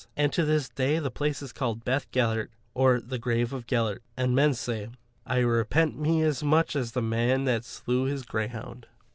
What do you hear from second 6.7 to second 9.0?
as the man that slew his greyhound."